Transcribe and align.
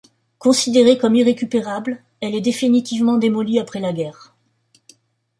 Considérée 0.39 0.97
comme 0.97 1.13
irrécupérable, 1.15 2.01
elle 2.21 2.33
est 2.33 2.41
définitivement 2.41 3.17
démolie 3.19 3.59
après 3.59 3.79
la 3.79 3.93
guerre. 3.93 4.33